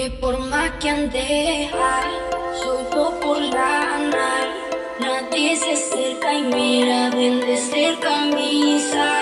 que 0.00 0.10
por 0.12 0.38
más 0.38 0.70
que 0.80 0.88
ande, 0.88 1.70
soy 2.62 2.84
popular. 2.84 4.00
Nadie 4.98 5.56
se 5.56 5.72
acerca 5.72 6.32
y 6.34 6.42
mira 6.42 7.10
bien 7.10 7.40
de 7.40 7.56
cerca 7.56 8.24
mi 8.34 8.80
sal. 8.80 9.19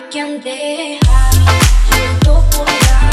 a 0.00 0.08
quien 0.08 0.40
dejar. 0.42 1.00
Yo 2.24 2.44
por 2.50 3.09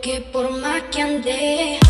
que 0.00 0.20
por 0.32 0.50
más 0.50 0.82
que 0.90 1.02
ande 1.02 1.80